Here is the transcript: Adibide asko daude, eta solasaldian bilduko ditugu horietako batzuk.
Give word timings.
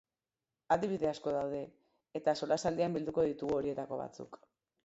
Adibide 0.75 1.09
asko 1.09 1.33
daude, 1.35 1.59
eta 2.21 2.35
solasaldian 2.41 2.99
bilduko 2.99 3.27
ditugu 3.31 3.59
horietako 3.63 4.05
batzuk. 4.05 4.43